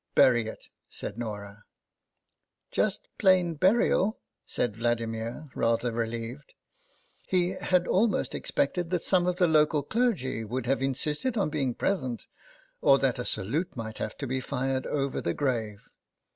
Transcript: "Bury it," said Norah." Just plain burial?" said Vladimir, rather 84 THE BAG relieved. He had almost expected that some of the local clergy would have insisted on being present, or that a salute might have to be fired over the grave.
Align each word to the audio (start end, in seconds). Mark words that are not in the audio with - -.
"Bury 0.15 0.47
it," 0.47 0.67
said 0.89 1.19
Norah." 1.19 1.63
Just 2.71 3.07
plain 3.19 3.53
burial?" 3.53 4.19
said 4.47 4.75
Vladimir, 4.77 5.47
rather 5.53 5.89
84 5.89 5.89
THE 5.89 5.89
BAG 5.91 5.95
relieved. 5.95 6.53
He 7.27 7.49
had 7.49 7.87
almost 7.87 8.33
expected 8.33 8.89
that 8.89 9.03
some 9.03 9.27
of 9.27 9.35
the 9.35 9.45
local 9.45 9.83
clergy 9.83 10.43
would 10.43 10.65
have 10.65 10.81
insisted 10.81 11.37
on 11.37 11.51
being 11.51 11.75
present, 11.75 12.25
or 12.81 12.97
that 12.97 13.19
a 13.19 13.25
salute 13.25 13.75
might 13.75 13.99
have 13.99 14.17
to 14.17 14.25
be 14.25 14.39
fired 14.41 14.87
over 14.87 15.21
the 15.21 15.35
grave. 15.35 15.83